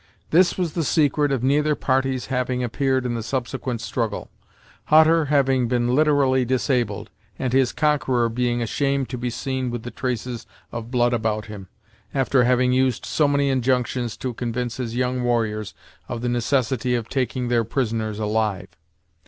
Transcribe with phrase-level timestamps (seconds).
[0.31, 4.31] This was the secret of neither party's having appeared in the subsequent struggle;
[4.85, 9.91] Hutter having been literally disabled, and his conqueror being ashamed to be seen with the
[9.91, 11.67] traces of blood about him,
[12.15, 15.75] after having used so many injunctions to convince his young warriors
[16.09, 18.69] of the necessity of taking their prisoners alive.